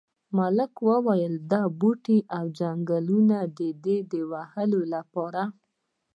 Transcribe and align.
ملک 0.37 0.73
وویل 0.89 1.33
دا 1.51 1.61
بوټي 1.79 2.19
او 2.37 2.43
ځنګلونه 2.59 3.37
دي 3.83 3.99
د 4.11 4.13
وهلو 4.31 4.81
لپاره. 4.93 5.43